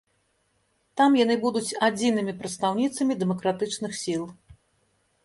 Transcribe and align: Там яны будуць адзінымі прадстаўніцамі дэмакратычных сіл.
Там 1.01 1.17
яны 1.19 1.35
будуць 1.43 1.77
адзінымі 1.87 2.33
прадстаўніцамі 2.39 3.19
дэмакратычных 3.21 3.91
сіл. 4.01 4.23